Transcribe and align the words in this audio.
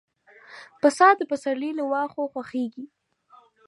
پسه 0.81 1.07
د 1.19 1.21
پسرلي 1.31 1.71
له 1.77 1.83
واښو 1.91 2.31
خوښيږي. 2.33 2.85